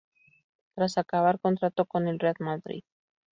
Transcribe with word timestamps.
Tras 0.73 0.97
acabar 0.97 1.39
contrato 1.39 1.85
con 1.85 2.07
el 2.07 2.17
Real 2.17 2.35
Madrid. 2.39 2.81